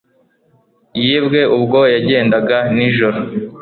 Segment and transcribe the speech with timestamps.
[1.03, 3.19] yibwe ubwo yagendaga nijoro